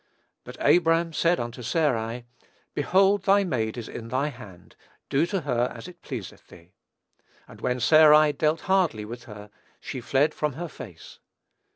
"But 0.43 0.57
Abram 0.59 1.13
said 1.13 1.39
unto 1.39 1.61
Sarai, 1.61 2.25
Behold 2.73 3.21
thy 3.21 3.43
maid 3.43 3.77
is 3.77 3.87
in 3.87 4.07
thy 4.07 4.29
hand; 4.29 4.75
do 5.09 5.27
to 5.27 5.41
her 5.41 5.71
as 5.75 5.87
it 5.87 6.01
pleaseth 6.01 6.47
thee. 6.47 6.73
And 7.47 7.61
when 7.61 7.79
Sarai 7.79 8.33
dealt 8.33 8.61
hardly 8.61 9.05
with 9.05 9.25
her, 9.25 9.51
she 9.79 10.01
fled 10.01 10.33
from 10.33 10.53
her 10.53 10.67
face." 10.67 11.19